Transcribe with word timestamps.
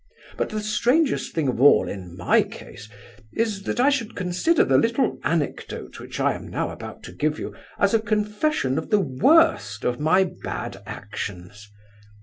But 0.35 0.49
the 0.49 0.61
strangest 0.61 1.35
thing 1.35 1.47
of 1.47 1.61
all 1.61 1.87
in 1.87 2.17
my 2.17 2.41
case 2.41 2.89
is, 3.33 3.61
that 3.65 3.79
I 3.79 3.91
should 3.91 4.15
consider 4.15 4.63
the 4.63 4.79
little 4.79 5.19
anecdote 5.23 5.99
which 5.99 6.19
I 6.19 6.33
am 6.33 6.47
now 6.47 6.71
about 6.71 7.03
to 7.03 7.11
give 7.11 7.37
you 7.37 7.55
as 7.77 7.93
a 7.93 7.99
confession 7.99 8.79
of 8.79 8.89
the 8.89 8.99
worst 8.99 9.83
of 9.85 9.99
my 9.99 10.23
'bad 10.23 10.81
actions. 10.87 11.69